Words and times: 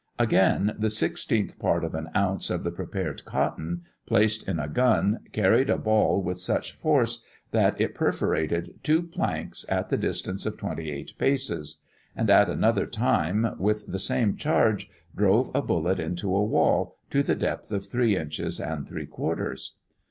Again, 0.17 0.75
the 0.79 0.89
sixteenth 0.89 1.59
part 1.59 1.83
of 1.83 1.93
an 1.93 2.09
ounce 2.15 2.49
of 2.49 2.63
the 2.63 2.71
prepared 2.71 3.23
cotton, 3.23 3.83
placed 4.07 4.47
in 4.49 4.59
a 4.59 4.67
gun, 4.67 5.19
carried 5.31 5.69
a 5.69 5.77
ball 5.77 6.23
with 6.23 6.39
such 6.39 6.71
force, 6.71 7.23
that 7.51 7.79
it 7.79 7.93
perforated 7.93 8.79
two 8.81 9.03
planks 9.03 9.63
at 9.69 9.89
the 9.89 9.97
distance 9.97 10.47
of 10.47 10.57
twenty 10.57 10.89
eight 10.89 11.15
paces; 11.19 11.83
and, 12.15 12.31
at 12.31 12.49
another 12.49 12.87
time, 12.87 13.53
with 13.59 13.85
the 13.91 13.99
same 13.99 14.35
charge, 14.35 14.89
drove 15.15 15.51
a 15.53 15.61
bullet 15.61 15.99
into 15.99 16.35
a 16.35 16.43
wall, 16.43 16.95
to 17.11 17.21
the 17.21 17.35
depth 17.35 17.71
of 17.71 17.85
three 17.85 18.17
inches 18.17 18.59
and 18.59 18.87
three 18.87 19.05
quarters. 19.05 19.75